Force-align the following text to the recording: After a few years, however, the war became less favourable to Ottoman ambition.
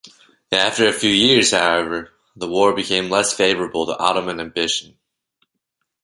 After 0.51 0.87
a 0.87 0.93
few 0.93 1.11
years, 1.11 1.51
however, 1.51 2.09
the 2.35 2.47
war 2.47 2.73
became 2.73 3.11
less 3.11 3.33
favourable 3.35 3.85
to 3.85 3.99
Ottoman 3.99 4.39
ambition. 4.39 4.97